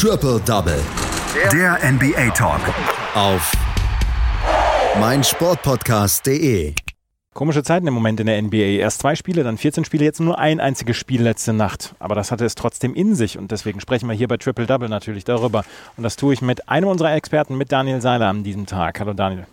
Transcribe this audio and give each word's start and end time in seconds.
Triple 0.00 0.38
Double. 0.46 0.80
Der 1.52 1.76
NBA 1.82 2.30
Talk. 2.30 2.60
Auf 3.16 3.52
meinsportpodcast.de. 5.00 6.72
Komische 7.34 7.64
Zeiten 7.64 7.84
im 7.88 7.94
Moment 7.94 8.20
in 8.20 8.28
der 8.28 8.40
NBA. 8.40 8.78
Erst 8.78 9.00
zwei 9.00 9.16
Spiele, 9.16 9.42
dann 9.42 9.58
14 9.58 9.84
Spiele, 9.84 10.04
jetzt 10.04 10.20
nur 10.20 10.38
ein 10.38 10.60
einziges 10.60 10.96
Spiel 10.96 11.22
letzte 11.22 11.52
Nacht. 11.52 11.96
Aber 11.98 12.14
das 12.14 12.30
hatte 12.30 12.44
es 12.44 12.54
trotzdem 12.54 12.94
in 12.94 13.16
sich 13.16 13.38
und 13.38 13.50
deswegen 13.50 13.80
sprechen 13.80 14.08
wir 14.08 14.14
hier 14.14 14.28
bei 14.28 14.36
Triple 14.36 14.66
Double 14.66 14.88
natürlich 14.88 15.24
darüber. 15.24 15.64
Und 15.96 16.04
das 16.04 16.14
tue 16.14 16.32
ich 16.32 16.42
mit 16.42 16.68
einem 16.68 16.86
unserer 16.86 17.12
Experten, 17.16 17.56
mit 17.56 17.72
Daniel 17.72 18.00
Seiler 18.00 18.28
an 18.28 18.44
diesem 18.44 18.66
Tag. 18.66 19.00
Hallo 19.00 19.14
Daniel. 19.14 19.48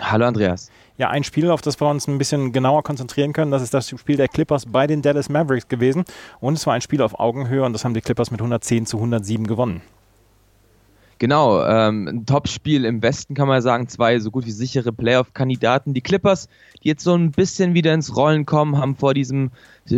Hallo 0.00 0.26
Andreas. 0.26 0.70
Ja, 1.02 1.10
ein 1.10 1.24
Spiel, 1.24 1.50
auf 1.50 1.62
das 1.62 1.80
wir 1.80 1.90
uns 1.90 2.06
ein 2.06 2.16
bisschen 2.16 2.52
genauer 2.52 2.84
konzentrieren 2.84 3.32
können, 3.32 3.50
das 3.50 3.60
ist 3.60 3.74
das 3.74 3.88
Spiel 3.88 4.16
der 4.16 4.28
Clippers 4.28 4.66
bei 4.66 4.86
den 4.86 5.02
Dallas 5.02 5.28
Mavericks 5.28 5.66
gewesen. 5.66 6.04
Und 6.38 6.54
es 6.54 6.64
war 6.64 6.74
ein 6.74 6.80
Spiel 6.80 7.02
auf 7.02 7.18
Augenhöhe 7.18 7.64
und 7.64 7.72
das 7.72 7.84
haben 7.84 7.92
die 7.92 8.00
Clippers 8.00 8.30
mit 8.30 8.40
110 8.40 8.86
zu 8.86 8.98
107 8.98 9.48
gewonnen. 9.48 9.82
Genau, 11.18 11.60
ähm, 11.64 12.06
ein 12.06 12.24
Top-Spiel 12.24 12.84
im 12.84 13.02
Westen 13.02 13.34
kann 13.34 13.48
man 13.48 13.60
sagen, 13.62 13.88
zwei 13.88 14.20
so 14.20 14.30
gut 14.30 14.46
wie 14.46 14.52
sichere 14.52 14.92
Playoff-Kandidaten. 14.92 15.92
Die 15.92 16.02
Clippers, 16.02 16.48
die 16.84 16.90
jetzt 16.90 17.02
so 17.02 17.14
ein 17.14 17.32
bisschen 17.32 17.74
wieder 17.74 17.92
ins 17.92 18.14
Rollen 18.14 18.46
kommen, 18.46 18.78
haben 18.78 18.94
vor 18.94 19.12
diesem, 19.12 19.50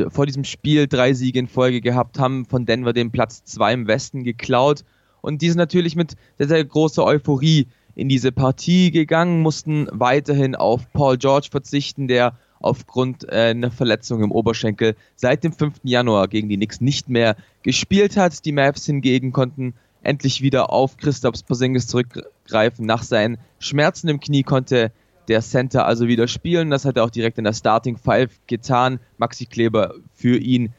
vor 0.08 0.24
diesem 0.24 0.44
Spiel 0.44 0.86
drei 0.86 1.12
Siege 1.12 1.38
in 1.38 1.48
Folge 1.48 1.82
gehabt, 1.82 2.18
haben 2.18 2.46
von 2.46 2.64
Denver 2.64 2.94
den 2.94 3.10
Platz 3.10 3.44
zwei 3.44 3.74
im 3.74 3.86
Westen 3.86 4.24
geklaut 4.24 4.84
und 5.20 5.42
die 5.42 5.48
sind 5.48 5.58
natürlich 5.58 5.96
mit 5.96 6.16
sehr, 6.38 6.48
sehr 6.48 6.64
großer 6.64 7.04
Euphorie 7.04 7.66
in 7.94 8.08
diese 8.08 8.32
Partie 8.32 8.90
gegangen, 8.90 9.40
mussten 9.40 9.88
weiterhin 9.90 10.54
auf 10.54 10.92
Paul 10.92 11.16
George 11.16 11.48
verzichten, 11.50 12.08
der 12.08 12.36
aufgrund 12.60 13.24
äh, 13.28 13.50
einer 13.50 13.70
Verletzung 13.70 14.22
im 14.22 14.32
Oberschenkel 14.32 14.96
seit 15.16 15.44
dem 15.44 15.52
5. 15.52 15.80
Januar 15.82 16.28
gegen 16.28 16.48
die 16.48 16.56
Knicks 16.56 16.80
nicht 16.80 17.08
mehr 17.08 17.36
gespielt 17.62 18.16
hat. 18.16 18.44
Die 18.44 18.52
Mavs 18.52 18.86
hingegen 18.86 19.32
konnten 19.32 19.74
endlich 20.02 20.42
wieder 20.42 20.72
auf 20.72 20.96
Christoph 20.96 21.44
Porzingis 21.46 21.86
zurückgreifen. 21.86 22.86
Nach 22.86 23.02
seinen 23.02 23.38
Schmerzen 23.58 24.08
im 24.08 24.20
Knie 24.20 24.42
konnte 24.42 24.92
der 25.28 25.40
Center 25.40 25.86
also 25.86 26.08
wieder 26.08 26.28
spielen. 26.28 26.70
Das 26.70 26.84
hat 26.84 26.96
er 26.96 27.04
auch 27.04 27.10
direkt 27.10 27.38
in 27.38 27.44
der 27.44 27.52
Starting 27.52 27.96
Five 27.96 28.30
getan. 28.46 29.00
Maxi 29.18 29.46
Kleber 29.46 29.94
für 30.14 30.36
ihn 30.36 30.72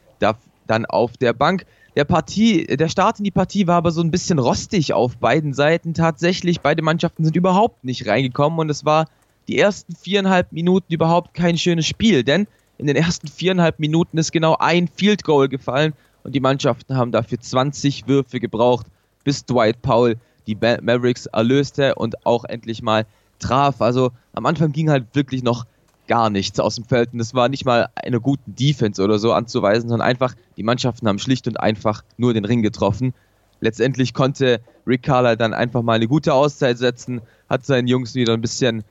dann 0.67 0.85
auf 0.85 1.17
der 1.17 1.33
Bank. 1.33 1.65
Der 1.95 2.03
Partie, 2.03 2.65
der 2.65 2.89
Start 2.89 3.19
in 3.19 3.23
die 3.23 3.31
Partie 3.31 3.67
war 3.67 3.77
aber 3.77 3.91
so 3.91 4.01
ein 4.01 4.11
bisschen 4.11 4.37
rostig 4.37 4.91
auf 4.91 5.15
beiden 5.15 5.53
Seiten 5.53 5.93
tatsächlich. 5.93 6.59
Beide 6.59 6.81
Mannschaften 6.81 7.23
sind 7.23 7.37
überhaupt 7.37 7.85
nicht 7.85 8.05
reingekommen 8.05 8.59
und 8.59 8.69
es 8.69 8.83
war 8.83 9.07
die 9.47 9.57
ersten 9.57 9.95
viereinhalb 9.95 10.51
Minuten 10.51 10.91
überhaupt 10.91 11.33
kein 11.33 11.57
schönes 11.57 11.85
Spiel, 11.85 12.25
denn 12.25 12.47
in 12.77 12.87
den 12.87 12.97
ersten 12.97 13.29
viereinhalb 13.29 13.79
Minuten 13.79 14.17
ist 14.17 14.33
genau 14.33 14.57
ein 14.59 14.89
Field 14.89 15.23
Goal 15.23 15.47
gefallen 15.47 15.93
und 16.23 16.35
die 16.35 16.41
Mannschaften 16.41 16.97
haben 16.97 17.13
dafür 17.13 17.39
20 17.39 18.07
Würfe 18.07 18.41
gebraucht, 18.41 18.87
bis 19.23 19.45
Dwight 19.45 19.81
Powell 19.81 20.17
die 20.47 20.55
Mavericks 20.55 21.27
erlöste 21.27 21.95
und 21.95 22.25
auch 22.25 22.43
endlich 22.43 22.81
mal 22.81 23.05
traf. 23.39 23.81
Also 23.81 24.11
am 24.33 24.45
Anfang 24.45 24.73
ging 24.73 24.89
halt 24.89 25.05
wirklich 25.13 25.43
noch 25.43 25.65
gar 26.07 26.29
nichts 26.29 26.59
aus 26.59 26.75
dem 26.75 26.85
Feld. 26.85 27.13
Und 27.13 27.19
es 27.19 27.33
war 27.33 27.49
nicht 27.49 27.65
mal 27.65 27.89
einer 27.95 28.19
guten 28.19 28.55
Defense 28.55 29.01
oder 29.01 29.19
so 29.19 29.33
anzuweisen, 29.33 29.89
sondern 29.89 30.07
einfach, 30.07 30.35
die 30.57 30.63
Mannschaften 30.63 31.07
haben 31.07 31.19
schlicht 31.19 31.47
und 31.47 31.59
einfach 31.59 32.03
nur 32.17 32.33
den 32.33 32.45
Ring 32.45 32.61
getroffen. 32.61 33.13
Letztendlich 33.61 34.13
konnte 34.13 34.61
Rick 34.85 35.03
Carlisle 35.03 35.37
dann 35.37 35.53
einfach 35.53 35.81
mal 35.81 35.93
eine 35.93 36.07
gute 36.07 36.33
Auszeit 36.33 36.77
setzen, 36.77 37.21
hat 37.49 37.65
seinen 37.65 37.87
Jungs 37.87 38.13
wieder 38.15 38.33
ein 38.33 38.41
bisschen 38.41 38.83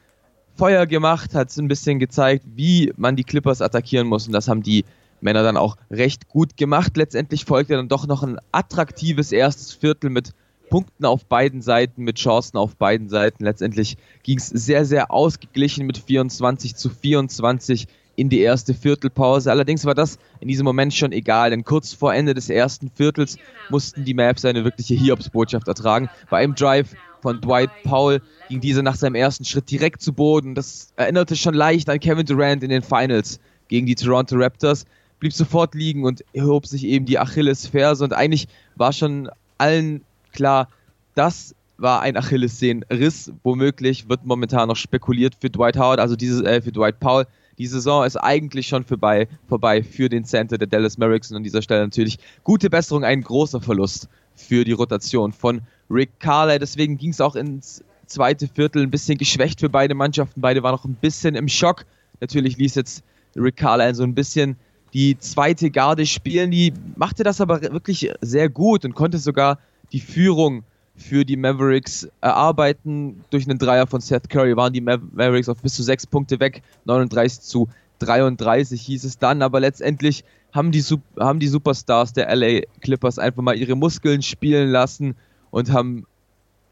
Feuer 0.56 0.86
gemacht, 0.86 1.34
hat 1.34 1.56
ein 1.56 1.68
bisschen 1.68 1.98
gezeigt, 1.98 2.44
wie 2.54 2.92
man 2.96 3.16
die 3.16 3.24
Clippers 3.24 3.60
attackieren 3.60 4.06
muss. 4.06 4.26
Und 4.26 4.32
das 4.32 4.48
haben 4.48 4.62
die 4.62 4.84
Männer 5.20 5.42
dann 5.42 5.56
auch 5.56 5.76
recht 5.90 6.28
gut 6.28 6.56
gemacht. 6.56 6.96
Letztendlich 6.96 7.44
folgte 7.44 7.74
dann 7.74 7.88
doch 7.88 8.06
noch 8.06 8.22
ein 8.22 8.38
attraktives 8.52 9.32
erstes 9.32 9.72
Viertel 9.72 10.10
mit 10.10 10.32
Punkten 10.74 11.04
auf 11.04 11.26
beiden 11.26 11.62
Seiten, 11.62 12.02
mit 12.02 12.16
Chancen 12.16 12.56
auf 12.56 12.74
beiden 12.74 13.08
Seiten. 13.08 13.44
Letztendlich 13.44 13.96
ging 14.24 14.38
es 14.38 14.48
sehr, 14.48 14.84
sehr 14.84 15.12
ausgeglichen 15.12 15.86
mit 15.86 15.98
24 15.98 16.74
zu 16.74 16.90
24 16.90 17.86
in 18.16 18.28
die 18.28 18.40
erste 18.40 18.74
Viertelpause. 18.74 19.52
Allerdings 19.52 19.84
war 19.84 19.94
das 19.94 20.18
in 20.40 20.48
diesem 20.48 20.64
Moment 20.64 20.92
schon 20.92 21.12
egal, 21.12 21.50
denn 21.50 21.62
kurz 21.62 21.92
vor 21.92 22.12
Ende 22.12 22.34
des 22.34 22.50
ersten 22.50 22.90
Viertels 22.90 23.38
mussten 23.70 24.04
die 24.04 24.14
Mavs 24.14 24.44
eine 24.44 24.64
wirkliche 24.64 24.96
Hiobsbotschaft 24.96 25.68
ertragen. 25.68 26.10
Bei 26.28 26.38
einem 26.38 26.56
Drive 26.56 26.96
von 27.22 27.40
Dwight 27.40 27.70
Powell 27.84 28.20
ging 28.48 28.60
dieser 28.60 28.82
nach 28.82 28.96
seinem 28.96 29.14
ersten 29.14 29.44
Schritt 29.44 29.70
direkt 29.70 30.02
zu 30.02 30.12
Boden. 30.12 30.56
Das 30.56 30.92
erinnerte 30.96 31.36
schon 31.36 31.54
leicht 31.54 31.88
an 31.88 32.00
Kevin 32.00 32.26
Durant 32.26 32.64
in 32.64 32.70
den 32.70 32.82
Finals 32.82 33.38
gegen 33.68 33.86
die 33.86 33.94
Toronto 33.94 34.34
Raptors. 34.34 34.86
Blieb 35.20 35.34
sofort 35.34 35.76
liegen 35.76 36.02
und 36.02 36.24
erhob 36.32 36.66
sich 36.66 36.82
eben 36.82 37.06
die 37.06 37.20
Achillesferse 37.20 38.02
und 38.02 38.12
eigentlich 38.12 38.48
war 38.74 38.92
schon 38.92 39.30
allen 39.56 40.02
klar, 40.34 40.68
das 41.14 41.54
war 41.78 42.02
ein 42.02 42.16
Achillessehnenriss. 42.16 43.32
Womöglich 43.42 44.08
wird 44.08 44.24
momentan 44.24 44.68
noch 44.68 44.76
spekuliert 44.76 45.34
für 45.40 45.50
Dwight 45.50 45.76
Howard, 45.76 46.00
also 46.00 46.16
diese, 46.16 46.44
äh, 46.44 46.60
für 46.60 46.72
Dwight 46.72 47.00
Powell. 47.00 47.26
Die 47.58 47.66
Saison 47.66 48.04
ist 48.04 48.16
eigentlich 48.16 48.66
schon 48.66 48.84
vorbei, 48.84 49.28
vorbei 49.48 49.82
für 49.82 50.08
den 50.08 50.24
Center 50.24 50.58
der 50.58 50.66
Dallas 50.66 50.98
Mavericks 50.98 51.30
und 51.30 51.36
an 51.36 51.44
dieser 51.44 51.62
Stelle 51.62 51.82
natürlich 51.82 52.18
gute 52.42 52.68
Besserung, 52.68 53.04
ein 53.04 53.22
großer 53.22 53.60
Verlust 53.60 54.08
für 54.34 54.64
die 54.64 54.72
Rotation 54.72 55.32
von 55.32 55.62
Rick 55.88 56.18
Carley. 56.18 56.58
Deswegen 56.58 56.98
ging 56.98 57.10
es 57.10 57.20
auch 57.20 57.36
ins 57.36 57.84
zweite 58.06 58.48
Viertel 58.48 58.82
ein 58.82 58.90
bisschen 58.90 59.18
geschwächt 59.18 59.60
für 59.60 59.68
beide 59.68 59.94
Mannschaften. 59.94 60.40
Beide 60.40 60.62
waren 60.62 60.72
noch 60.72 60.84
ein 60.84 60.96
bisschen 60.96 61.36
im 61.36 61.48
Schock. 61.48 61.86
Natürlich 62.20 62.56
ließ 62.56 62.74
jetzt 62.74 63.04
Rick 63.36 63.56
Carley 63.56 63.94
so 63.94 64.02
ein 64.02 64.14
bisschen 64.14 64.56
die 64.92 65.16
zweite 65.18 65.70
Garde 65.70 66.06
spielen. 66.06 66.50
Die 66.50 66.72
machte 66.96 67.22
das 67.22 67.40
aber 67.40 67.62
wirklich 67.62 68.10
sehr 68.20 68.48
gut 68.48 68.84
und 68.84 68.94
konnte 68.94 69.18
sogar 69.18 69.58
die 69.92 70.00
Führung 70.00 70.64
für 70.96 71.24
die 71.24 71.36
Mavericks 71.36 72.08
erarbeiten. 72.20 73.24
Durch 73.30 73.48
einen 73.48 73.58
Dreier 73.58 73.86
von 73.86 74.00
Seth 74.00 74.28
Curry 74.30 74.56
waren 74.56 74.72
die 74.72 74.80
Mavericks 74.80 75.48
auf 75.48 75.60
bis 75.60 75.74
zu 75.74 75.82
sechs 75.82 76.06
Punkte 76.06 76.40
weg, 76.40 76.62
39 76.84 77.40
zu 77.40 77.68
33 78.00 78.80
hieß 78.80 79.04
es 79.04 79.18
dann, 79.18 79.42
aber 79.42 79.60
letztendlich 79.60 80.24
haben 80.52 80.72
die, 80.72 80.84
haben 81.18 81.40
die 81.40 81.48
Superstars 81.48 82.12
der 82.12 82.34
LA 82.34 82.62
Clippers 82.80 83.18
einfach 83.18 83.42
mal 83.42 83.56
ihre 83.56 83.74
Muskeln 83.74 84.22
spielen 84.22 84.68
lassen 84.68 85.16
und 85.50 85.72
haben 85.72 86.06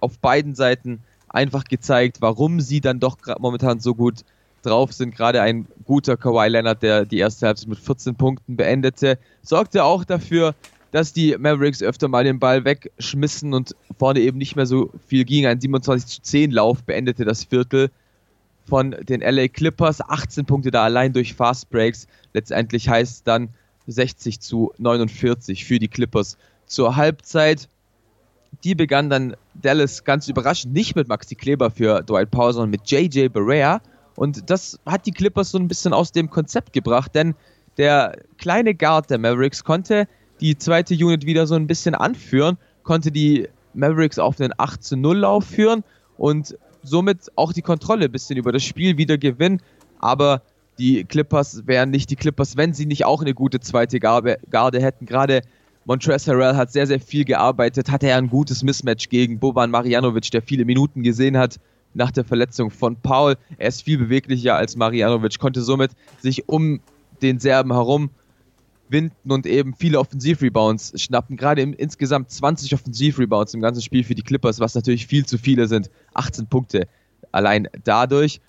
auf 0.01 0.19
beiden 0.19 0.55
Seiten 0.55 1.01
einfach 1.29 1.65
gezeigt, 1.65 2.19
warum 2.21 2.61
sie 2.61 2.81
dann 2.81 3.01
doch 3.01 3.17
momentan 3.39 3.81
so 3.81 3.95
gut 3.95 4.25
drauf 4.63 4.93
sind. 4.93 5.15
Gerade 5.15 5.43
ein 5.43 5.67
guter 5.85 6.17
Kawhi 6.17 6.49
Leonard, 6.49 6.83
der 6.83 7.05
die 7.05 7.19
erste 7.19 7.47
Halbzeit 7.47 7.69
mit 7.69 7.79
14 7.79 8.15
Punkten 8.15 8.57
beendete, 8.57 9.19
sorgte 9.43 9.85
auch 9.85 10.05
dafür, 10.05 10.55
dass 10.93 11.13
die 11.13 11.35
Mavericks 11.37 11.83
öfter 11.83 12.07
mal 12.07 12.23
den 12.23 12.39
Ball 12.39 12.65
wegschmissen 12.65 13.55
und 13.55 13.75
vorne 13.99 14.21
eben 14.21 14.39
nicht 14.39 14.57
mehr 14.57 14.67
so 14.67 14.91
viel 15.09 15.25
ging. 15.25 15.47
Ein 15.47 15.61
27 15.61 16.09
zu 16.09 16.23
10 16.23 16.51
Lauf 16.53 16.85
beendete 16.85 17.25
das 17.25 17.45
Viertel 17.45 17.91
von 18.69 18.95
den 19.09 19.23
LA 19.23 19.49
Clippers. 19.49 20.03
18 20.03 20.45
Punkte 20.45 20.71
da 20.71 20.85
allein 20.85 21.15
durch 21.15 21.35
Fast 21.35 21.71
Breaks. 21.71 22.07
Letztendlich 22.35 22.91
heißt 22.91 23.27
dann 23.27 23.49
60 23.87 24.41
zu 24.41 24.73
49 24.79 25.65
für 25.65 25.79
die 25.79 25.89
Clippers 25.89 26.37
zur 26.67 26.95
Halbzeit. 26.95 27.69
Die 28.63 28.75
begann 28.75 29.09
dann 29.09 29.35
Dallas 29.55 30.05
ganz 30.05 30.29
überraschend 30.29 30.75
nicht 30.75 30.95
mit 30.95 31.09
Maxi 31.09 31.35
Kleber 31.35 31.71
für 31.71 32.03
Dwight 32.03 32.31
Powell, 32.31 32.53
sondern 32.53 32.71
mit 32.71 32.91
JJ 32.91 33.29
Barea. 33.29 33.81
Und 34.15 34.51
das 34.51 34.79
hat 34.85 35.07
die 35.07 35.13
Clippers 35.13 35.53
so 35.53 35.59
ein 35.59 35.69
bisschen 35.69 35.95
aus 35.95 36.13
dem 36.13 36.29
Konzept 36.29 36.75
gebracht, 36.75 37.15
denn 37.15 37.35
der 37.79 38.19
kleine 38.37 38.75
Guard 38.75 39.09
der 39.09 39.17
Mavericks 39.17 39.65
konnte 39.65 40.07
die 40.43 40.59
zweite 40.59 40.95
Unit 40.95 41.25
wieder 41.25 41.47
so 41.47 41.55
ein 41.55 41.69
bisschen 41.69 41.95
anführen, 41.95 42.59
konnte 42.83 43.13
die 43.13 43.49
Mavericks 43.75 44.19
auf 44.19 44.37
den 44.37 44.53
8 44.59 44.83
zu 44.83 44.97
0 44.97 45.19
Lauf 45.19 45.45
führen 45.45 45.85
und 46.19 46.59
somit 46.83 47.31
auch 47.37 47.53
die 47.53 47.63
Kontrolle 47.63 48.07
ein 48.07 48.13
bisschen 48.13 48.37
über 48.37 48.51
das 48.53 48.65
Spiel 48.65 48.99
wieder 48.99 49.17
gewinnen. 49.17 49.63
Aber 50.01 50.43
die 50.79 51.05
Clippers 51.05 51.67
wären 51.67 51.91
nicht 51.91 52.11
die 52.11 52.17
Clippers, 52.17 52.57
wenn 52.57 52.75
sie 52.75 52.87
nicht 52.87 53.05
auch 53.05 53.23
eine 53.23 53.35
gute 53.35 53.61
zweite 53.61 54.01
Garde, 54.01 54.39
hätten. 54.81 55.07
Gerade 55.07 55.43
Montrezl 55.85 56.33
Harrell 56.33 56.57
hat 56.57 56.73
sehr, 56.73 56.89
sehr 56.89 57.01
viel 57.01 57.25
gearbeitet, 57.25 57.91
hatte 57.91 58.09
er 58.09 58.17
ein 58.17 58.29
gutes 58.29 58.65
Mismatch 58.65 59.09
gegen 59.09 59.39
Boban 59.39 59.71
Marjanovic, 59.71 60.31
der 60.33 60.43
viele 60.43 60.65
Minuten 60.65 61.05
gesehen 61.05 61.39
hat 61.39 61.61
nach 61.95 62.11
der 62.11 62.25
Verletzung 62.25 62.71
von 62.71 62.97
Paul. 62.97 63.37
Er 63.59 63.69
ist 63.69 63.83
viel 63.83 63.99
beweglicher 63.99 64.57
als 64.57 64.75
Marjanovic, 64.75 65.39
konnte 65.39 65.63
somit 65.63 65.93
sich 66.21 66.49
um 66.49 66.81
den 67.21 67.39
Serben 67.39 67.73
herum 67.73 68.11
winden 68.93 69.33
und 69.33 69.47
eben 69.47 69.75
viele 69.75 69.99
Offensivrebounds 69.99 71.01
schnappen. 71.01 71.37
Gerade 71.37 71.63
im, 71.63 71.73
insgesamt 71.75 72.31
20 72.31 72.75
Offensivrebounds 72.75 73.55
im 73.55 73.61
ganzen 73.61 73.83
Spiel 73.83 74.05
für 74.05 74.15
die 74.15 74.23
Clippers, 74.23 74.61
was 74.61 74.75
natürlich 74.75 75.07
viel 75.07 75.27
zu 75.27 75.39
viele 75.39 75.67
sind. 75.67 75.91
18 76.15 76.47
Punkte 76.47 76.87
allein 77.33 77.69
dadurch. 77.85 78.41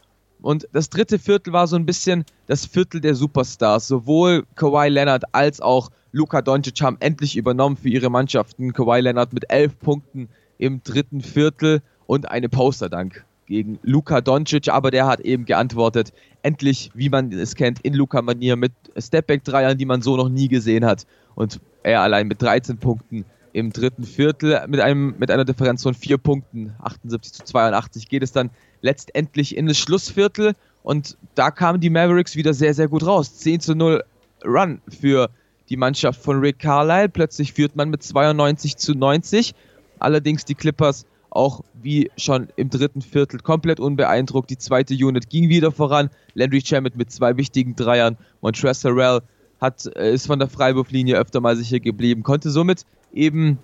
Und 0.41 0.67
das 0.73 0.89
dritte 0.89 1.19
Viertel 1.19 1.53
war 1.53 1.67
so 1.67 1.77
ein 1.77 1.85
bisschen 1.85 2.25
das 2.47 2.65
Viertel 2.65 2.99
der 2.99 3.15
Superstars. 3.15 3.87
Sowohl 3.87 4.45
Kawhi 4.55 4.89
Leonard 4.89 5.23
als 5.33 5.61
auch 5.61 5.89
Luka 6.11 6.41
Doncic 6.41 6.81
haben 6.81 6.97
endlich 6.99 7.37
übernommen 7.37 7.77
für 7.77 7.89
ihre 7.89 8.09
Mannschaften. 8.09 8.73
Kawhi 8.73 8.99
Leonard 8.99 9.33
mit 9.33 9.49
11 9.49 9.79
Punkten 9.79 10.29
im 10.57 10.83
dritten 10.83 11.21
Viertel 11.21 11.81
und 12.05 12.29
eine 12.29 12.49
Posterdank 12.49 13.25
gegen 13.45 13.79
Luka 13.83 14.21
Doncic, 14.21 14.69
aber 14.69 14.91
der 14.91 15.05
hat 15.05 15.19
eben 15.19 15.45
geantwortet, 15.45 16.13
endlich, 16.41 16.91
wie 16.93 17.09
man 17.09 17.31
es 17.31 17.55
kennt, 17.55 17.79
in 17.81 17.93
Luka-Manier 17.93 18.55
mit 18.55 18.73
Stepback-Dreiern, 18.97 19.77
die 19.77 19.85
man 19.85 20.01
so 20.01 20.17
noch 20.17 20.29
nie 20.29 20.47
gesehen 20.47 20.85
hat. 20.85 21.05
Und 21.35 21.59
er 21.83 22.01
allein 22.01 22.27
mit 22.27 22.41
13 22.41 22.77
Punkten 22.77 23.25
im 23.53 23.71
dritten 23.71 24.03
Viertel 24.03 24.65
mit, 24.67 24.79
einem, 24.79 25.15
mit 25.19 25.29
einer 25.29 25.45
Differenz 25.45 25.83
von 25.83 25.93
vier 25.93 26.17
Punkten, 26.17 26.73
78 26.81 27.33
zu 27.33 27.43
82, 27.43 28.09
geht 28.09 28.23
es 28.23 28.31
dann 28.31 28.49
letztendlich 28.81 29.55
in 29.55 29.67
das 29.67 29.77
Schlussviertel 29.77 30.55
und 30.81 31.17
da 31.35 31.51
kamen 31.51 31.79
die 31.79 31.89
Mavericks 31.89 32.35
wieder 32.35 32.53
sehr, 32.53 32.73
sehr 32.73 32.87
gut 32.87 33.05
raus. 33.05 33.37
10 33.37 33.61
zu 33.61 33.75
0 33.75 34.03
Run 34.45 34.81
für 34.89 35.29
die 35.69 35.77
Mannschaft 35.77 36.21
von 36.21 36.39
Rick 36.39 36.59
Carlisle. 36.59 37.09
Plötzlich 37.09 37.53
führt 37.53 37.75
man 37.75 37.89
mit 37.89 38.03
92 38.03 38.75
zu 38.75 38.93
90. 38.93 39.55
Allerdings 39.99 40.43
die 40.43 40.55
Clippers 40.55 41.05
auch 41.35 41.63
wie 41.81 42.11
schon 42.17 42.47
im 42.55 42.69
dritten 42.69 43.01
Viertel 43.01 43.39
komplett 43.39 43.79
unbeeindruckt. 43.79 44.49
Die 44.49 44.57
zweite 44.57 44.93
Unit 44.93 45.29
ging 45.29 45.49
wieder 45.49 45.71
voran. 45.71 46.09
Landry 46.35 46.61
Shamet 46.61 46.95
mit 46.95 47.11
zwei 47.11 47.37
wichtigen 47.37 47.75
Dreiern. 47.75 48.17
Montrezl 48.41 48.89
Harrell 48.89 49.21
hat, 49.59 49.85
äh, 49.95 50.13
ist 50.13 50.27
von 50.27 50.39
der 50.39 50.49
Freiwurflinie 50.49 51.17
öfter 51.17 51.41
mal 51.41 51.55
sicher 51.55 51.79
geblieben, 51.79 52.23
konnte 52.23 52.51
somit 52.51 52.85
eben 53.13 53.57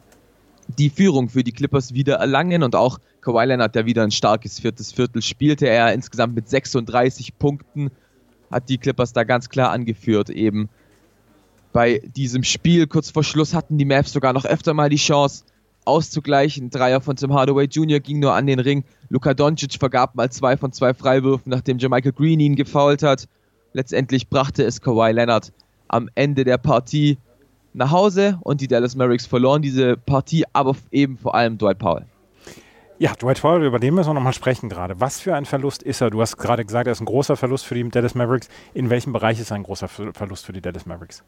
die 0.78 0.90
Führung 0.90 1.30
für 1.30 1.44
die 1.44 1.52
Clippers 1.52 1.94
wieder 1.94 2.16
erlangen 2.16 2.64
und 2.64 2.76
auch 2.76 3.00
Kawhi 3.22 3.46
Leonard, 3.46 3.76
der 3.76 3.86
wieder 3.86 4.04
ein 4.04 4.12
starkes 4.12 4.60
viertes 4.60 4.92
Viertel 4.92 5.22
spielte, 5.22 5.68
er 5.68 5.94
insgesamt 5.94 6.36
mit 6.36 6.48
36 6.48 7.38
Punkten 7.38 7.92
hat 8.52 8.70
die 8.70 8.78
Clippers 8.78 9.14
da 9.14 9.24
ganz 9.24 9.50
klar 9.50 9.72
angeführt 9.72 10.30
eben. 10.30 10.70
Bei 11.72 12.02
diesem 12.16 12.44
Spiel 12.44 12.88
kurz 12.88 13.12
vor 13.12 13.24
Schluss 13.24 13.54
hatten 13.54 13.78
die 13.78 13.86
Mavs 13.86 14.12
sogar 14.12 14.34
noch 14.34 14.46
öfter 14.46 14.74
mal 14.74 14.90
die 14.90 14.96
Chance 14.96 15.44
auszugleichen. 15.90 16.70
Dreier 16.70 17.02
von 17.02 17.16
Tim 17.16 17.34
Hardaway 17.34 17.66
Jr. 17.66 18.00
ging 18.00 18.20
nur 18.20 18.34
an 18.34 18.48
den 18.48 18.60
Ring. 18.60 18.84
Luka 19.10 19.34
Doncic 19.34 19.74
vergab 19.80 20.16
mal 20.16 20.32
zwei 20.32 20.56
von 20.56 20.72
zwei 20.72 20.94
Freiwürfen, 20.94 21.50
nachdem 21.50 21.78
Jermichael 21.78 22.14
Green 22.14 22.40
ihn 22.40 22.56
gefoult 22.56 23.04
hat. 23.04 23.28
Letztendlich 23.74 24.30
brachte 24.30 24.64
es 24.64 24.82
Kawhi 24.82 25.12
Leonard 25.12 25.52
am 25.88 26.10
Ende 26.16 26.44
der 26.44 26.58
Partie 26.58 27.18
nach 27.74 27.92
Hause 27.92 28.40
und 28.42 28.62
die 28.62 28.68
Dallas 28.68 28.96
Mavericks 28.96 29.26
verloren 29.26 29.62
diese 29.62 29.98
Partie, 29.98 30.46
aber 30.54 30.76
eben 30.92 31.18
vor 31.18 31.36
allem 31.36 31.58
Dwight 31.58 31.80
Powell. 31.80 32.06
Ja, 32.98 33.14
Dwight 33.14 33.42
Powell, 33.42 33.64
über 33.64 33.80
den 33.80 33.96
müssen 33.96 34.10
wir 34.10 34.14
nochmal 34.14 34.34
sprechen 34.34 34.70
gerade. 34.70 35.00
Was 35.00 35.20
für 35.20 35.36
ein 35.36 35.46
Verlust 35.46 35.84
ist 35.84 36.02
er? 36.02 36.10
Du 36.10 36.22
hast 36.22 36.38
gerade 36.38 36.66
gesagt, 36.66 36.88
er 36.88 36.92
ist 36.92 37.00
ein 37.00 37.06
großer 37.06 37.38
Verlust 37.38 37.66
für 37.66 37.76
die 37.76 37.88
Dallas 37.88 38.14
Mavericks. 38.14 38.50
In 38.74 38.90
welchem 38.90 39.14
Bereich 39.14 39.40
ist 39.40 39.52
er 39.52 39.56
ein 39.56 39.64
großer 39.64 39.88
Verlust 39.88 40.46
für 40.46 40.52
die 40.54 40.62
Dallas 40.62 40.86
Mavericks? 40.86 41.24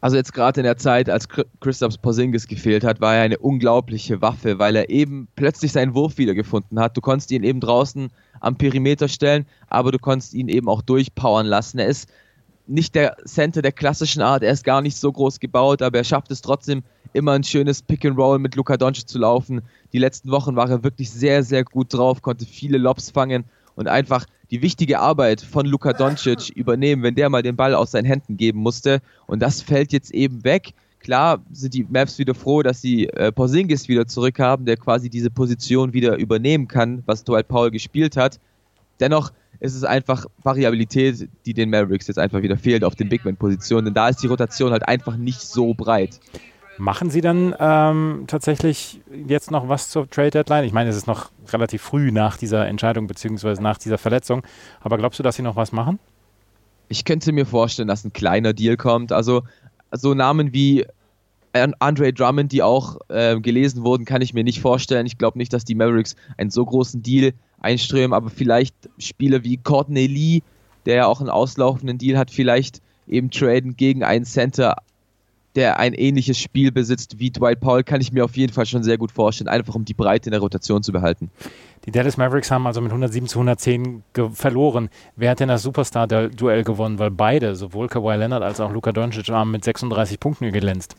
Also 0.00 0.16
jetzt 0.16 0.32
gerade 0.32 0.60
in 0.60 0.64
der 0.64 0.76
Zeit, 0.76 1.10
als 1.10 1.28
Christoph 1.60 2.00
Porzingis 2.00 2.46
gefehlt 2.46 2.84
hat, 2.84 3.00
war 3.00 3.16
er 3.16 3.22
eine 3.22 3.38
unglaubliche 3.38 4.22
Waffe, 4.22 4.60
weil 4.60 4.76
er 4.76 4.90
eben 4.90 5.26
plötzlich 5.34 5.72
seinen 5.72 5.94
Wurf 5.94 6.18
wiedergefunden 6.18 6.78
hat. 6.78 6.96
Du 6.96 7.00
konntest 7.00 7.32
ihn 7.32 7.42
eben 7.42 7.60
draußen 7.60 8.10
am 8.40 8.56
Perimeter 8.56 9.08
stellen, 9.08 9.44
aber 9.66 9.90
du 9.90 9.98
konntest 9.98 10.34
ihn 10.34 10.48
eben 10.48 10.68
auch 10.68 10.82
durchpowern 10.82 11.46
lassen. 11.46 11.80
Er 11.80 11.86
ist 11.86 12.08
nicht 12.68 12.94
der 12.94 13.16
Center 13.24 13.60
der 13.60 13.72
klassischen 13.72 14.22
Art, 14.22 14.44
er 14.44 14.52
ist 14.52 14.62
gar 14.62 14.82
nicht 14.82 14.96
so 14.96 15.10
groß 15.10 15.40
gebaut, 15.40 15.82
aber 15.82 15.98
er 15.98 16.04
schafft 16.04 16.30
es 16.30 16.42
trotzdem 16.42 16.84
immer 17.12 17.32
ein 17.32 17.42
schönes 17.42 17.82
Pick 17.82 18.04
and 18.04 18.18
Roll 18.18 18.38
mit 18.38 18.54
Luka 18.54 18.76
Doncic 18.76 19.08
zu 19.08 19.18
laufen. 19.18 19.62
Die 19.92 19.98
letzten 19.98 20.30
Wochen 20.30 20.54
war 20.54 20.70
er 20.70 20.84
wirklich 20.84 21.10
sehr, 21.10 21.42
sehr 21.42 21.64
gut 21.64 21.92
drauf, 21.92 22.22
konnte 22.22 22.44
viele 22.44 22.78
Lobs 22.78 23.10
fangen 23.10 23.44
und 23.78 23.86
einfach 23.86 24.26
die 24.50 24.60
wichtige 24.60 24.98
Arbeit 24.98 25.40
von 25.40 25.64
Luka 25.64 25.92
Doncic 25.92 26.48
übernehmen, 26.50 27.04
wenn 27.04 27.14
der 27.14 27.30
mal 27.30 27.42
den 27.42 27.54
Ball 27.54 27.76
aus 27.76 27.92
seinen 27.92 28.06
Händen 28.06 28.36
geben 28.36 28.58
musste. 28.58 29.00
Und 29.28 29.40
das 29.40 29.62
fällt 29.62 29.92
jetzt 29.92 30.12
eben 30.12 30.42
weg. 30.42 30.72
Klar 30.98 31.44
sind 31.52 31.74
die 31.74 31.84
Mavs 31.84 32.18
wieder 32.18 32.34
froh, 32.34 32.64
dass 32.64 32.80
sie 32.80 33.06
äh, 33.06 33.30
Porzingis 33.30 33.86
wieder 33.86 34.08
zurückhaben, 34.08 34.66
der 34.66 34.78
quasi 34.78 35.10
diese 35.10 35.30
Position 35.30 35.92
wieder 35.92 36.16
übernehmen 36.16 36.66
kann, 36.66 37.04
was 37.06 37.22
Dwight 37.22 37.46
Powell 37.46 37.70
gespielt 37.70 38.16
hat. 38.16 38.40
Dennoch 38.98 39.32
ist 39.60 39.76
es 39.76 39.84
einfach 39.84 40.26
Variabilität, 40.42 41.28
die 41.46 41.54
den 41.54 41.70
Mavericks 41.70 42.08
jetzt 42.08 42.18
einfach 42.18 42.42
wieder 42.42 42.56
fehlt 42.56 42.82
auf 42.82 42.96
den 42.96 43.08
Bigman-Positionen, 43.08 43.84
denn 43.84 43.94
da 43.94 44.08
ist 44.08 44.24
die 44.24 44.26
Rotation 44.26 44.72
halt 44.72 44.88
einfach 44.88 45.16
nicht 45.16 45.40
so 45.40 45.72
breit. 45.72 46.18
Machen 46.78 47.10
Sie 47.10 47.20
dann 47.20 47.54
ähm, 47.58 48.24
tatsächlich 48.28 49.00
jetzt 49.26 49.50
noch 49.50 49.68
was 49.68 49.90
zur 49.90 50.08
Trade 50.08 50.30
Deadline? 50.30 50.64
Ich 50.64 50.72
meine, 50.72 50.90
es 50.90 50.96
ist 50.96 51.08
noch 51.08 51.30
relativ 51.52 51.82
früh 51.82 52.12
nach 52.12 52.36
dieser 52.36 52.68
Entscheidung 52.68 53.08
bzw. 53.08 53.60
nach 53.60 53.78
dieser 53.78 53.98
Verletzung, 53.98 54.42
aber 54.80 54.96
glaubst 54.96 55.18
du, 55.18 55.24
dass 55.24 55.36
Sie 55.36 55.42
noch 55.42 55.56
was 55.56 55.72
machen? 55.72 55.98
Ich 56.88 57.04
könnte 57.04 57.32
mir 57.32 57.46
vorstellen, 57.46 57.88
dass 57.88 58.04
ein 58.04 58.12
kleiner 58.12 58.52
Deal 58.52 58.76
kommt. 58.76 59.12
Also 59.12 59.42
so 59.92 60.14
Namen 60.14 60.52
wie 60.52 60.86
Andre 61.52 62.12
Drummond, 62.12 62.52
die 62.52 62.62
auch 62.62 62.98
äh, 63.08 63.40
gelesen 63.40 63.82
wurden, 63.82 64.04
kann 64.04 64.22
ich 64.22 64.32
mir 64.32 64.44
nicht 64.44 64.60
vorstellen. 64.60 65.06
Ich 65.06 65.18
glaube 65.18 65.38
nicht, 65.38 65.52
dass 65.52 65.64
die 65.64 65.74
Mavericks 65.74 66.14
einen 66.36 66.50
so 66.50 66.64
großen 66.64 67.02
Deal 67.02 67.32
einströmen, 67.60 68.12
aber 68.12 68.30
vielleicht 68.30 68.74
Spieler 68.98 69.42
wie 69.42 69.56
Courtney 69.56 70.06
Lee, 70.06 70.42
der 70.86 70.96
ja 70.96 71.06
auch 71.06 71.20
einen 71.20 71.30
auslaufenden 71.30 71.98
Deal 71.98 72.16
hat, 72.16 72.30
vielleicht 72.30 72.80
eben 73.08 73.30
traden 73.30 73.76
gegen 73.76 74.04
einen 74.04 74.24
Center, 74.24 74.76
der 75.58 75.80
ein 75.80 75.92
ähnliches 75.92 76.38
Spiel 76.38 76.70
besitzt 76.70 77.18
wie 77.18 77.32
Dwight 77.32 77.58
Powell, 77.58 77.82
kann 77.82 78.00
ich 78.00 78.12
mir 78.12 78.24
auf 78.24 78.36
jeden 78.36 78.52
Fall 78.52 78.64
schon 78.64 78.84
sehr 78.84 78.96
gut 78.96 79.10
vorstellen, 79.10 79.48
einfach 79.48 79.74
um 79.74 79.84
die 79.84 79.92
Breite 79.92 80.28
in 80.28 80.30
der 80.30 80.40
Rotation 80.40 80.84
zu 80.84 80.92
behalten. 80.92 81.32
Die 81.84 81.90
Dallas 81.90 82.16
Mavericks 82.16 82.52
haben 82.52 82.64
also 82.68 82.80
mit 82.80 82.92
107 82.92 83.26
zu 83.26 83.40
110 83.40 84.04
verloren. 84.34 84.88
Wer 85.16 85.32
hat 85.32 85.40
denn 85.40 85.48
das 85.48 85.64
Superstar-Duell 85.64 86.62
gewonnen? 86.62 87.00
Weil 87.00 87.10
beide, 87.10 87.56
sowohl 87.56 87.88
Kawhi 87.88 88.14
Leonard 88.14 88.44
als 88.44 88.60
auch 88.60 88.72
Luka 88.72 88.92
Doncic, 88.92 89.28
haben 89.30 89.50
mit 89.50 89.64
36 89.64 90.20
Punkten 90.20 90.52
geglänzt. 90.52 90.94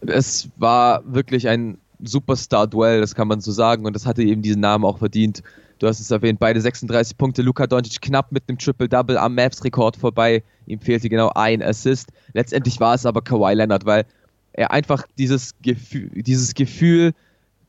Es 0.00 0.48
war 0.56 1.02
wirklich 1.06 1.46
ein 1.46 1.78
Superstar-Duell, 2.02 3.00
das 3.00 3.14
kann 3.14 3.28
man 3.28 3.40
so 3.40 3.52
sagen, 3.52 3.86
und 3.86 3.94
das 3.94 4.04
hatte 4.04 4.24
eben 4.24 4.42
diesen 4.42 4.60
Namen 4.60 4.84
auch 4.84 4.98
verdient. 4.98 5.44
Du 5.78 5.86
hast 5.86 6.00
es 6.00 6.10
erwähnt, 6.10 6.40
beide 6.40 6.60
36 6.60 7.16
Punkte. 7.16 7.42
Luka 7.42 7.66
Doncic 7.66 8.00
knapp 8.00 8.32
mit 8.32 8.44
einem 8.48 8.58
Triple-Double 8.58 9.16
am 9.16 9.34
Mavs-Rekord 9.34 9.96
vorbei. 9.96 10.42
Ihm 10.66 10.80
fehlte 10.80 11.08
genau 11.08 11.30
ein 11.34 11.62
Assist. 11.62 12.10
Letztendlich 12.32 12.80
war 12.80 12.94
es 12.94 13.06
aber 13.06 13.22
Kawhi 13.22 13.54
Leonard, 13.54 13.86
weil 13.86 14.04
er 14.52 14.72
einfach 14.72 15.06
dieses 15.18 15.54
Gefühl, 15.62 16.10
dieses 16.14 16.54
Gefühl 16.54 17.12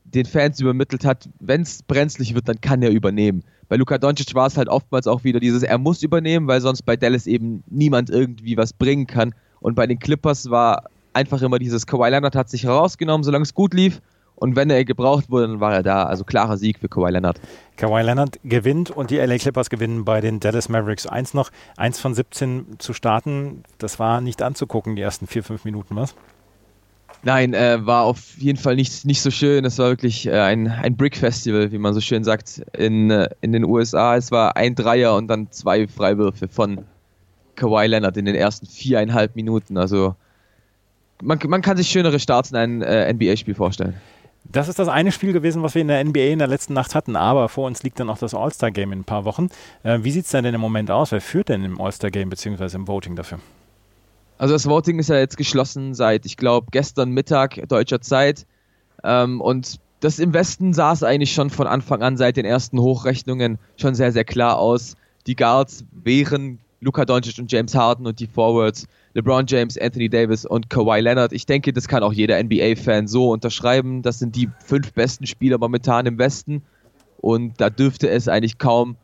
den 0.04 0.26
Fans 0.26 0.58
übermittelt 0.60 1.04
hat, 1.04 1.28
wenn 1.38 1.62
es 1.62 1.84
brenzlig 1.84 2.34
wird, 2.34 2.48
dann 2.48 2.60
kann 2.60 2.82
er 2.82 2.90
übernehmen. 2.90 3.44
Bei 3.68 3.76
Luka 3.76 3.96
Doncic 3.96 4.34
war 4.34 4.48
es 4.48 4.56
halt 4.56 4.68
oftmals 4.68 5.06
auch 5.06 5.22
wieder 5.22 5.38
dieses, 5.38 5.62
er 5.62 5.78
muss 5.78 6.02
übernehmen, 6.02 6.48
weil 6.48 6.60
sonst 6.60 6.82
bei 6.82 6.96
Dallas 6.96 7.28
eben 7.28 7.62
niemand 7.68 8.10
irgendwie 8.10 8.56
was 8.56 8.72
bringen 8.72 9.06
kann. 9.06 9.32
Und 9.60 9.76
bei 9.76 9.86
den 9.86 10.00
Clippers 10.00 10.50
war 10.50 10.86
einfach 11.12 11.42
immer 11.42 11.60
dieses, 11.60 11.86
Kawhi 11.86 12.10
Leonard 12.10 12.34
hat 12.34 12.50
sich 12.50 12.64
herausgenommen, 12.64 13.22
solange 13.22 13.44
es 13.44 13.54
gut 13.54 13.72
lief. 13.72 14.00
Und 14.40 14.56
wenn 14.56 14.70
er 14.70 14.86
gebraucht 14.86 15.30
wurde, 15.30 15.48
dann 15.48 15.60
war 15.60 15.74
er 15.74 15.82
da. 15.82 16.04
Also 16.04 16.24
klarer 16.24 16.56
Sieg 16.56 16.78
für 16.78 16.88
Kawhi 16.88 17.10
Leonard. 17.10 17.38
Kawhi 17.76 18.02
Leonard 18.02 18.40
gewinnt 18.42 18.90
und 18.90 19.10
die 19.10 19.18
LA 19.18 19.36
Clippers 19.36 19.68
gewinnen 19.68 20.06
bei 20.06 20.22
den 20.22 20.40
Dallas 20.40 20.70
Mavericks. 20.70 21.06
Eins 21.06 21.34
noch, 21.34 21.50
eins 21.76 22.00
von 22.00 22.14
17 22.14 22.76
zu 22.78 22.94
starten, 22.94 23.62
das 23.76 23.98
war 23.98 24.22
nicht 24.22 24.40
anzugucken, 24.40 24.96
die 24.96 25.02
ersten 25.02 25.26
vier, 25.26 25.44
fünf 25.44 25.66
Minuten, 25.66 25.94
was? 25.94 26.14
Nein, 27.22 27.52
äh, 27.52 27.84
war 27.84 28.04
auf 28.04 28.38
jeden 28.38 28.58
Fall 28.58 28.76
nicht, 28.76 29.04
nicht 29.04 29.20
so 29.20 29.30
schön. 29.30 29.66
Es 29.66 29.78
war 29.78 29.90
wirklich 29.90 30.26
äh, 30.26 30.40
ein, 30.40 30.68
ein 30.68 30.96
Brick-Festival, 30.96 31.70
wie 31.70 31.78
man 31.78 31.92
so 31.92 32.00
schön 32.00 32.24
sagt, 32.24 32.62
in, 32.74 33.10
äh, 33.10 33.28
in 33.42 33.52
den 33.52 33.64
USA. 33.66 34.16
Es 34.16 34.30
war 34.30 34.56
ein 34.56 34.74
Dreier 34.74 35.14
und 35.16 35.28
dann 35.28 35.52
zwei 35.52 35.86
Freiwürfe 35.86 36.48
von 36.48 36.86
Kawhi 37.56 37.86
Leonard 37.88 38.16
in 38.16 38.24
den 38.24 38.36
ersten 38.36 38.66
viereinhalb 38.66 39.36
Minuten. 39.36 39.76
Also 39.76 40.14
man, 41.22 41.38
man 41.46 41.60
kann 41.60 41.76
sich 41.76 41.88
schönere 41.88 42.18
Starts 42.18 42.52
in 42.52 42.56
einem 42.56 42.80
äh, 42.80 43.12
NBA-Spiel 43.12 43.54
vorstellen. 43.54 43.94
Das 44.44 44.68
ist 44.68 44.78
das 44.78 44.88
eine 44.88 45.12
Spiel 45.12 45.32
gewesen, 45.32 45.62
was 45.62 45.74
wir 45.74 45.82
in 45.82 45.88
der 45.88 46.04
NBA 46.04 46.20
in 46.20 46.38
der 46.38 46.48
letzten 46.48 46.72
Nacht 46.72 46.94
hatten, 46.94 47.14
aber 47.14 47.48
vor 47.48 47.66
uns 47.66 47.82
liegt 47.82 48.00
dann 48.00 48.08
noch 48.08 48.18
das 48.18 48.34
All-Star-Game 48.34 48.92
in 48.92 49.00
ein 49.00 49.04
paar 49.04 49.24
Wochen. 49.24 49.48
Äh, 49.82 50.00
wie 50.02 50.10
sieht 50.10 50.24
es 50.24 50.30
denn 50.30 50.44
im 50.44 50.60
Moment 50.60 50.90
aus? 50.90 51.12
Wer 51.12 51.20
führt 51.20 51.50
denn 51.50 51.64
im 51.64 51.80
All-Star-Game 51.80 52.30
bzw. 52.30 52.76
im 52.76 52.88
Voting 52.88 53.16
dafür? 53.16 53.38
Also 54.38 54.54
das 54.54 54.66
Voting 54.66 54.98
ist 54.98 55.08
ja 55.08 55.18
jetzt 55.18 55.36
geschlossen 55.36 55.94
seit, 55.94 56.24
ich 56.24 56.36
glaube, 56.36 56.68
gestern 56.70 57.10
Mittag 57.10 57.68
deutscher 57.68 58.00
Zeit. 58.00 58.46
Ähm, 59.04 59.40
und 59.40 59.78
das 60.00 60.18
im 60.18 60.32
Westen 60.32 60.72
sah 60.72 60.92
es 60.92 61.02
eigentlich 61.02 61.32
schon 61.32 61.50
von 61.50 61.66
Anfang 61.66 62.02
an 62.02 62.16
seit 62.16 62.36
den 62.36 62.46
ersten 62.46 62.80
Hochrechnungen 62.80 63.58
schon 63.76 63.94
sehr, 63.94 64.12
sehr 64.12 64.24
klar 64.24 64.58
aus. 64.58 64.96
Die 65.26 65.36
Guards 65.36 65.84
wären 65.92 66.58
Luka 66.80 67.04
Doncic 67.04 67.38
und 67.38 67.52
James 67.52 67.74
Harden 67.74 68.06
und 68.06 68.20
die 68.20 68.26
Forwards 68.26 68.86
LeBron 69.14 69.44
James, 69.46 69.76
Anthony 69.78 70.08
Davis 70.08 70.46
und 70.46 70.70
Kawhi 70.70 71.00
Leonard. 71.00 71.32
Ich 71.32 71.44
denke, 71.44 71.72
das 71.72 71.88
kann 71.88 72.02
auch 72.02 72.12
jeder 72.12 72.42
NBA-Fan 72.42 73.06
so 73.06 73.30
unterschreiben. 73.30 74.02
Das 74.02 74.18
sind 74.18 74.34
die 74.34 74.48
fünf 74.64 74.92
besten 74.92 75.26
Spieler 75.26 75.58
momentan 75.58 76.06
im 76.06 76.18
Westen. 76.18 76.62
Und 77.18 77.60
da 77.60 77.68
dürfte 77.68 78.08
es 78.08 78.28
eigentlich 78.28 78.56
kaum 78.58 78.96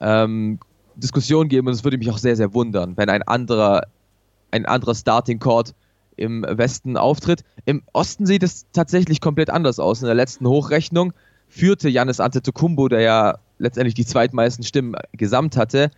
ähm, 0.00 0.60
Diskussion 0.94 1.48
geben. 1.48 1.66
Und 1.66 1.74
es 1.74 1.82
würde 1.82 1.98
mich 1.98 2.10
auch 2.10 2.18
sehr, 2.18 2.36
sehr 2.36 2.54
wundern, 2.54 2.96
wenn 2.96 3.08
ein 3.08 3.22
anderer, 3.22 3.82
ein 4.50 4.66
anderer 4.66 4.94
Starting 4.94 5.40
Court 5.40 5.74
im 6.16 6.44
Westen 6.48 6.96
auftritt. 6.96 7.42
Im 7.64 7.82
Osten 7.92 8.26
sieht 8.26 8.42
es 8.42 8.66
tatsächlich 8.72 9.20
komplett 9.20 9.50
anders 9.50 9.80
aus. 9.80 10.02
In 10.02 10.06
der 10.06 10.14
letzten 10.14 10.46
Hochrechnung 10.46 11.12
führte 11.48 11.88
Janis 11.88 12.20
Antetokounmpo, 12.20 12.88
der 12.88 13.00
ja 13.00 13.38
letztendlich 13.58 13.94
die 13.94 14.04
zweitmeisten 14.04 14.64
Stimmen 14.64 14.94
gesamt 15.12 15.56
hatte, 15.56 15.90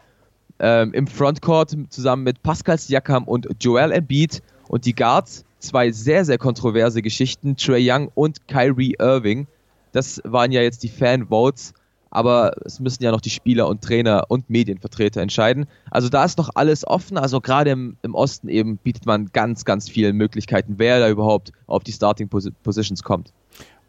ähm, 0.60 0.92
im 0.92 1.06
Frontcourt 1.06 1.76
zusammen 1.88 2.22
mit 2.22 2.42
Pascal 2.42 2.78
Siakam 2.78 3.24
und 3.24 3.48
Joel 3.60 3.92
Embiid 3.92 4.42
und 4.68 4.84
die 4.84 4.94
Guards 4.94 5.44
zwei 5.58 5.90
sehr, 5.90 6.24
sehr 6.24 6.38
kontroverse 6.38 7.02
Geschichten, 7.02 7.56
Trey 7.56 7.90
Young 7.90 8.10
und 8.14 8.46
Kyrie 8.48 8.96
Irving. 8.98 9.46
Das 9.92 10.20
waren 10.24 10.52
ja 10.52 10.62
jetzt 10.62 10.82
die 10.82 10.88
Fan-Votes. 10.88 11.74
aber 12.10 12.52
es 12.64 12.80
müssen 12.80 13.02
ja 13.02 13.12
noch 13.12 13.20
die 13.20 13.30
Spieler 13.30 13.68
und 13.68 13.82
Trainer 13.82 14.24
und 14.28 14.50
Medienvertreter 14.50 15.20
entscheiden. 15.20 15.66
Also 15.90 16.08
da 16.08 16.24
ist 16.24 16.38
noch 16.38 16.50
alles 16.54 16.86
offen. 16.86 17.16
Also 17.16 17.40
gerade 17.40 17.70
im, 17.70 17.96
im 18.02 18.14
Osten 18.14 18.48
eben 18.48 18.78
bietet 18.78 19.06
man 19.06 19.30
ganz, 19.32 19.64
ganz 19.64 19.88
viele 19.88 20.12
Möglichkeiten, 20.12 20.74
wer 20.78 20.98
da 20.98 21.08
überhaupt 21.08 21.52
auf 21.66 21.84
die 21.84 21.92
Starting 21.92 22.28
Positions 22.28 23.02
kommt. 23.02 23.32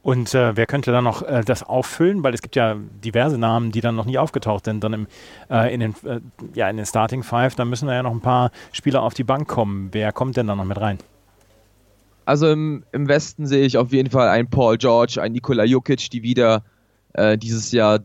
Und 0.03 0.33
äh, 0.33 0.55
wer 0.57 0.65
könnte 0.65 0.91
dann 0.91 1.03
noch 1.03 1.21
äh, 1.21 1.43
das 1.45 1.61
auffüllen? 1.61 2.23
Weil 2.23 2.33
es 2.33 2.41
gibt 2.41 2.55
ja 2.55 2.75
diverse 3.03 3.37
Namen, 3.37 3.71
die 3.71 3.81
dann 3.81 3.95
noch 3.95 4.05
nie 4.05 4.17
aufgetaucht 4.17 4.65
sind, 4.65 4.83
dann 4.83 4.93
im, 4.93 5.07
äh, 5.49 5.71
in, 5.71 5.79
den, 5.79 5.95
äh, 6.05 6.19
ja, 6.55 6.69
in 6.69 6.77
den 6.77 6.85
Starting 6.87 7.21
Five. 7.21 7.55
Da 7.55 7.65
müssen 7.65 7.87
ja 7.87 8.01
noch 8.01 8.11
ein 8.11 8.21
paar 8.21 8.51
Spieler 8.71 9.03
auf 9.03 9.13
die 9.13 9.23
Bank 9.23 9.47
kommen. 9.47 9.89
Wer 9.91 10.11
kommt 10.11 10.37
denn 10.37 10.47
da 10.47 10.55
noch 10.55 10.65
mit 10.65 10.81
rein? 10.81 10.97
Also 12.25 12.49
im, 12.49 12.83
im 12.91 13.07
Westen 13.07 13.45
sehe 13.45 13.65
ich 13.65 13.77
auf 13.77 13.91
jeden 13.91 14.09
Fall 14.09 14.27
einen 14.29 14.49
Paul 14.49 14.77
George, 14.77 15.21
einen 15.21 15.33
Nikola 15.33 15.65
Jukic, 15.65 16.09
die 16.09 16.23
wieder 16.23 16.63
äh, 17.13 17.37
dieses 17.37 17.71
Jahr 17.71 17.99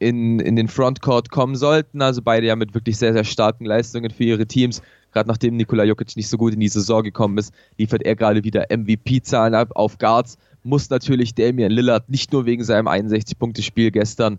in, 0.00 0.40
in 0.40 0.56
den 0.56 0.68
Frontcourt 0.68 1.30
kommen 1.30 1.54
sollten. 1.54 2.02
Also 2.02 2.22
beide 2.22 2.46
ja 2.46 2.56
mit 2.56 2.74
wirklich 2.74 2.96
sehr, 2.96 3.12
sehr 3.12 3.24
starken 3.24 3.64
Leistungen 3.64 4.10
für 4.10 4.24
ihre 4.24 4.46
Teams. 4.46 4.82
Gerade 5.12 5.28
nachdem 5.28 5.56
Nikola 5.56 5.84
Jokic 5.84 6.16
nicht 6.16 6.28
so 6.28 6.36
gut 6.36 6.54
in 6.54 6.60
die 6.60 6.68
Saison 6.68 7.02
gekommen 7.02 7.38
ist, 7.38 7.52
liefert 7.78 8.02
er 8.02 8.16
gerade 8.16 8.44
wieder 8.44 8.66
MVP-Zahlen 8.70 9.54
ab 9.54 9.70
auf 9.74 9.98
Guards. 9.98 10.38
Muss 10.62 10.90
natürlich 10.90 11.34
Damian 11.34 11.72
Lillard 11.72 12.08
nicht 12.08 12.32
nur 12.32 12.46
wegen 12.46 12.64
seinem 12.64 12.86
61-Punkte-Spiel 12.86 13.90
gestern 13.90 14.38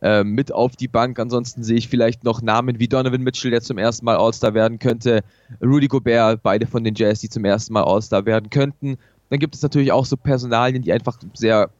äh, 0.00 0.24
mit 0.24 0.52
auf 0.52 0.76
die 0.76 0.88
Bank. 0.88 1.18
Ansonsten 1.18 1.62
sehe 1.62 1.76
ich 1.76 1.88
vielleicht 1.88 2.24
noch 2.24 2.40
Namen 2.40 2.78
wie 2.78 2.88
Donovan 2.88 3.22
Mitchell, 3.22 3.50
der 3.50 3.60
zum 3.60 3.78
ersten 3.78 4.04
Mal 4.04 4.16
All-Star 4.16 4.54
werden 4.54 4.78
könnte. 4.78 5.22
Rudy 5.62 5.88
Gobert, 5.88 6.42
beide 6.42 6.66
von 6.66 6.84
den 6.84 6.94
Jazz, 6.94 7.20
die 7.20 7.28
zum 7.28 7.44
ersten 7.44 7.72
Mal 7.72 7.84
All-Star 7.84 8.24
werden 8.24 8.50
könnten. 8.50 8.96
Dann 9.30 9.40
gibt 9.40 9.54
es 9.54 9.62
natürlich 9.62 9.92
auch 9.92 10.06
so 10.06 10.16
Personalien, 10.16 10.82
die 10.82 10.92
einfach 10.92 11.18
sehr 11.34 11.70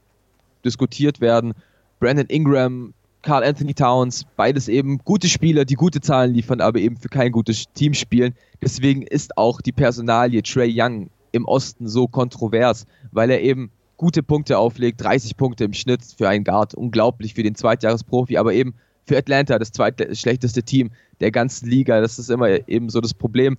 diskutiert 0.64 1.21
werden. 1.21 1.54
Brandon 2.00 2.26
Ingram, 2.26 2.92
Carl 3.23 3.43
Anthony 3.43 3.75
Towns, 3.75 4.25
beides 4.37 4.69
eben 4.69 4.99
gute 4.99 5.29
Spieler, 5.29 5.65
die 5.65 5.75
gute 5.75 6.01
Zahlen 6.01 6.35
liefern, 6.35 6.61
aber 6.61 6.79
eben 6.79 6.97
für 6.97 7.09
kein 7.09 7.33
gutes 7.33 7.65
Team 7.75 7.95
spielen. 7.95 8.35
Deswegen 8.63 9.03
ist 9.03 9.37
auch 9.37 9.61
die 9.61 9.73
Personalie 9.73 10.43
Trey 10.43 10.73
Young 10.75 11.11
im 11.33 11.45
Osten 11.45 11.89
so 11.89 12.07
kontrovers, 12.07 12.87
weil 13.11 13.31
er 13.31 13.43
eben 13.43 13.71
gute 13.97 14.23
Punkte 14.23 14.59
auflegt, 14.59 15.03
30 15.03 15.37
Punkte 15.37 15.65
im 15.65 15.73
Schnitt 15.73 16.01
für 16.17 16.29
einen 16.29 16.45
Guard, 16.45 16.75
unglaublich 16.75 17.35
für 17.35 17.43
den 17.43 17.57
Zweitjahresprofi, 17.57 18.39
aber 18.39 18.55
eben 18.55 18.75
für 19.05 19.19
Atlanta 19.19 19.59
das 19.59 19.73
zweitschlechteste 19.73 20.63
Team 20.63 20.91
der 21.21 21.33
ganzen 21.33 21.69
Liga. 21.69 22.01
Das 22.01 22.19
ist 22.19 22.31
immer 22.31 22.69
eben 22.69 22.89
so 22.89 23.01
das 23.01 23.15
Problem. 23.15 23.59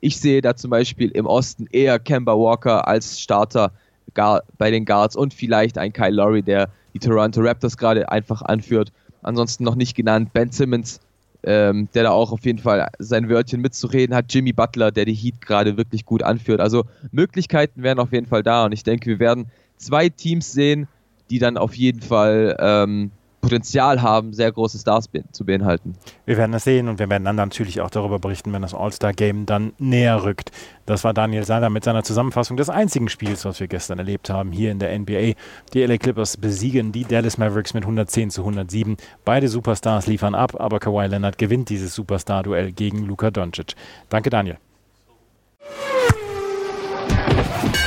Ich 0.00 0.18
sehe 0.18 0.40
da 0.40 0.54
zum 0.54 0.70
Beispiel 0.70 1.10
im 1.10 1.26
Osten 1.26 1.66
eher 1.70 1.98
Kemba 1.98 2.34
Walker 2.34 2.86
als 2.86 3.20
Starter 3.20 3.72
bei 4.14 4.70
den 4.70 4.84
Guards 4.84 5.16
und 5.16 5.34
vielleicht 5.34 5.78
ein 5.78 5.92
Kyle 5.92 6.10
Lowry, 6.10 6.42
der 6.42 6.68
die 6.94 6.98
Toronto 6.98 7.40
Raptors 7.40 7.76
gerade 7.76 8.10
einfach 8.10 8.42
anführt. 8.42 8.92
Ansonsten 9.22 9.64
noch 9.64 9.74
nicht 9.74 9.94
genannt 9.94 10.32
Ben 10.32 10.50
Simmons, 10.50 11.00
ähm, 11.42 11.88
der 11.94 12.04
da 12.04 12.10
auch 12.10 12.32
auf 12.32 12.44
jeden 12.44 12.58
Fall 12.58 12.88
sein 12.98 13.28
Wörtchen 13.28 13.60
mitzureden 13.60 14.14
hat. 14.14 14.32
Jimmy 14.32 14.52
Butler, 14.52 14.90
der 14.90 15.04
die 15.04 15.14
Heat 15.14 15.40
gerade 15.40 15.76
wirklich 15.76 16.04
gut 16.04 16.22
anführt. 16.22 16.60
Also 16.60 16.84
Möglichkeiten 17.12 17.82
wären 17.82 17.98
auf 17.98 18.12
jeden 18.12 18.26
Fall 18.26 18.42
da 18.42 18.64
und 18.64 18.72
ich 18.72 18.82
denke, 18.82 19.06
wir 19.06 19.18
werden 19.18 19.46
zwei 19.76 20.08
Teams 20.08 20.52
sehen, 20.52 20.88
die 21.30 21.38
dann 21.38 21.56
auf 21.56 21.74
jeden 21.74 22.00
Fall 22.00 22.56
ähm, 22.58 23.10
Potenzial 23.40 24.02
haben, 24.02 24.32
sehr 24.32 24.52
große 24.52 24.78
Stars 24.78 25.08
be 25.08 25.24
zu 25.32 25.44
beinhalten. 25.44 25.94
Wir 26.26 26.36
werden 26.36 26.52
das 26.52 26.64
sehen 26.64 26.88
und 26.88 26.98
wir 26.98 27.08
werden 27.08 27.24
dann 27.24 27.36
natürlich 27.36 27.80
auch 27.80 27.90
darüber 27.90 28.18
berichten, 28.18 28.52
wenn 28.52 28.62
das 28.62 28.74
All-Star-Game 28.74 29.46
dann 29.46 29.72
näher 29.78 30.24
rückt. 30.24 30.50
Das 30.86 31.04
war 31.04 31.14
Daniel 31.14 31.44
Seiler 31.44 31.70
mit 31.70 31.84
seiner 31.84 32.02
Zusammenfassung 32.02 32.56
des 32.56 32.68
einzigen 32.68 33.08
Spiels, 33.08 33.44
was 33.44 33.60
wir 33.60 33.68
gestern 33.68 33.98
erlebt 33.98 34.28
haben, 34.28 34.52
hier 34.52 34.70
in 34.70 34.78
der 34.78 34.96
NBA. 34.98 35.34
Die 35.72 35.84
LA 35.84 35.98
Clippers 35.98 36.36
besiegen 36.36 36.92
die 36.92 37.04
Dallas 37.04 37.38
Mavericks 37.38 37.74
mit 37.74 37.84
110 37.84 38.30
zu 38.30 38.42
107. 38.42 38.96
Beide 39.24 39.48
Superstars 39.48 40.06
liefern 40.06 40.34
ab, 40.34 40.60
aber 40.60 40.78
Kawhi 40.78 41.06
Leonard 41.06 41.38
gewinnt 41.38 41.68
dieses 41.70 41.94
Superstar-Duell 41.94 42.72
gegen 42.72 43.06
Luka 43.06 43.30
Doncic. 43.30 43.74
Danke, 44.08 44.30
Daniel. 44.30 44.58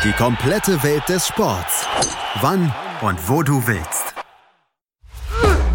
Die 0.03 0.11
komplette 0.11 0.83
Welt 0.83 1.07
des 1.07 1.27
Sports. 1.27 1.87
Wann 2.41 2.73
und 3.01 3.29
wo 3.29 3.41
du 3.41 3.65
willst. 3.65 4.02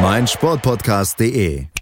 meinsportpodcast.de 0.00 1.75